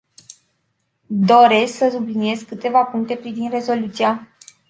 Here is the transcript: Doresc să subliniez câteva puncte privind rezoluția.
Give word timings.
Doresc 1.11 1.73
să 1.75 1.89
subliniez 1.91 2.41
câteva 2.41 2.83
puncte 2.83 3.15
privind 3.15 3.51
rezoluția. 3.51 4.27